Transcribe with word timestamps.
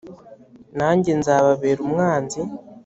nanjye 0.77 1.11
nzababera 1.19 1.79
umwanzi 1.87 2.39